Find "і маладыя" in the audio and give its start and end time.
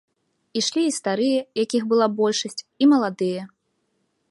2.85-3.41